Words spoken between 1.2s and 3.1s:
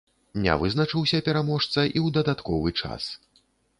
пераможца і ў дадатковы час.